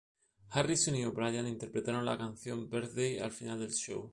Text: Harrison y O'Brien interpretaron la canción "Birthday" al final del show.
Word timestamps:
Harrison 0.49 0.95
y 0.95 1.05
O'Brien 1.05 1.45
interpretaron 1.47 2.03
la 2.05 2.17
canción 2.17 2.67
"Birthday" 2.67 3.19
al 3.19 3.29
final 3.29 3.59
del 3.59 3.69
show. 3.69 4.09